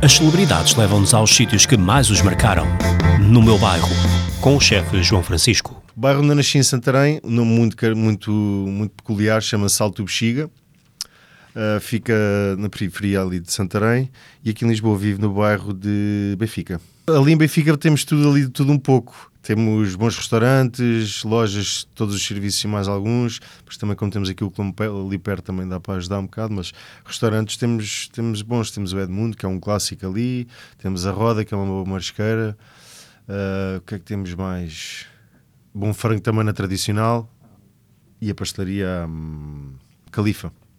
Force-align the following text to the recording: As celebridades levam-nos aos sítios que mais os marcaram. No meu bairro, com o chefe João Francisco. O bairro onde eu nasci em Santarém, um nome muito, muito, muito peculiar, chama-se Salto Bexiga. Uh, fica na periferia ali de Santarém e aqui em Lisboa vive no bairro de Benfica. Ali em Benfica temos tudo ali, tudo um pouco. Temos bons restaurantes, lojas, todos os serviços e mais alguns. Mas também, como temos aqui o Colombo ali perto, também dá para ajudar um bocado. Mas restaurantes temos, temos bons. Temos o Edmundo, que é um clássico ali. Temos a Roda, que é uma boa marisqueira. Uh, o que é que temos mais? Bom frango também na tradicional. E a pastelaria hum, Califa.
As 0.00 0.12
celebridades 0.12 0.76
levam-nos 0.76 1.12
aos 1.12 1.34
sítios 1.34 1.66
que 1.66 1.76
mais 1.76 2.08
os 2.08 2.22
marcaram. 2.22 2.64
No 3.20 3.42
meu 3.42 3.58
bairro, 3.58 3.88
com 4.40 4.56
o 4.56 4.60
chefe 4.60 5.02
João 5.02 5.24
Francisco. 5.24 5.82
O 5.96 6.00
bairro 6.00 6.20
onde 6.20 6.28
eu 6.28 6.36
nasci 6.36 6.56
em 6.56 6.62
Santarém, 6.62 7.20
um 7.24 7.30
nome 7.30 7.50
muito, 7.50 7.96
muito, 7.96 8.30
muito 8.30 8.92
peculiar, 8.92 9.42
chama-se 9.42 9.74
Salto 9.74 10.04
Bexiga. 10.04 10.48
Uh, 11.56 11.80
fica 11.80 12.14
na 12.58 12.68
periferia 12.68 13.22
ali 13.22 13.40
de 13.40 13.50
Santarém 13.50 14.10
e 14.44 14.50
aqui 14.50 14.64
em 14.64 14.68
Lisboa 14.68 14.96
vive 14.96 15.20
no 15.20 15.32
bairro 15.32 15.72
de 15.72 16.36
Benfica. 16.38 16.80
Ali 17.08 17.32
em 17.32 17.36
Benfica 17.36 17.76
temos 17.76 18.04
tudo 18.04 18.30
ali, 18.30 18.48
tudo 18.48 18.70
um 18.70 18.78
pouco. 18.78 19.32
Temos 19.40 19.96
bons 19.96 20.14
restaurantes, 20.14 21.24
lojas, 21.24 21.88
todos 21.94 22.14
os 22.14 22.22
serviços 22.22 22.62
e 22.62 22.68
mais 22.68 22.86
alguns. 22.86 23.40
Mas 23.64 23.78
também, 23.78 23.96
como 23.96 24.10
temos 24.10 24.28
aqui 24.28 24.44
o 24.44 24.50
Colombo 24.50 25.06
ali 25.06 25.16
perto, 25.16 25.46
também 25.46 25.66
dá 25.66 25.80
para 25.80 25.94
ajudar 25.94 26.18
um 26.18 26.24
bocado. 26.24 26.52
Mas 26.52 26.70
restaurantes 27.02 27.56
temos, 27.56 28.08
temos 28.08 28.42
bons. 28.42 28.70
Temos 28.70 28.92
o 28.92 29.00
Edmundo, 29.00 29.38
que 29.38 29.46
é 29.46 29.48
um 29.48 29.58
clássico 29.58 30.06
ali. 30.06 30.46
Temos 30.76 31.06
a 31.06 31.12
Roda, 31.12 31.46
que 31.46 31.54
é 31.54 31.56
uma 31.56 31.64
boa 31.64 31.84
marisqueira. 31.86 32.58
Uh, 33.26 33.78
o 33.78 33.80
que 33.80 33.94
é 33.94 33.98
que 33.98 34.04
temos 34.04 34.34
mais? 34.34 35.06
Bom 35.74 35.94
frango 35.94 36.20
também 36.20 36.44
na 36.44 36.52
tradicional. 36.52 37.32
E 38.20 38.30
a 38.30 38.34
pastelaria 38.34 39.06
hum, 39.08 39.72
Califa. 40.10 40.52